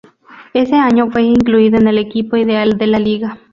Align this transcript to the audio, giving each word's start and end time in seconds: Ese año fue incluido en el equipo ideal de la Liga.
Ese 0.55 0.73
año 0.77 1.11
fue 1.11 1.21
incluido 1.21 1.77
en 1.77 1.87
el 1.87 1.99
equipo 1.99 2.35
ideal 2.35 2.75
de 2.79 2.87
la 2.87 2.97
Liga. 2.97 3.37